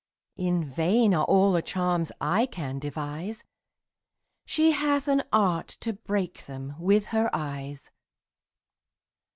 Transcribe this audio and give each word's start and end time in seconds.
In 0.37 0.67
vain 0.67 1.13
are 1.13 1.25
all 1.25 1.51
the 1.51 1.61
charms 1.61 2.11
I 2.19 2.47
can 2.47 2.79
devise; 2.79 3.43
She 4.47 4.71
hath 4.71 5.07
an 5.07 5.21
art 5.31 5.67
to 5.81 5.93
break 5.93 6.47
them 6.47 6.73
with 6.79 7.05
her 7.13 7.29
eyes. 7.33 7.91